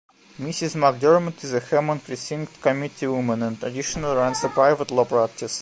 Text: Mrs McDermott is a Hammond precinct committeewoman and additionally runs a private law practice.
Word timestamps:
Mrs 0.39 0.75
McDermott 0.77 1.43
is 1.43 1.53
a 1.53 1.59
Hammond 1.59 2.03
precinct 2.03 2.59
committeewoman 2.59 3.45
and 3.47 3.63
additionally 3.63 4.17
runs 4.17 4.43
a 4.43 4.49
private 4.49 4.89
law 4.89 5.05
practice. 5.05 5.49